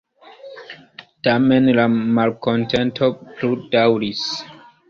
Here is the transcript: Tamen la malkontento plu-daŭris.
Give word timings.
Tamen 1.27 1.69
la 1.81 1.85
malkontento 1.97 3.11
plu-daŭris. 3.37 4.27